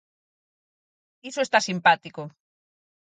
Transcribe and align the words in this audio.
Iso 1.29 1.41
está 1.43 1.59
simpático. 1.69 2.21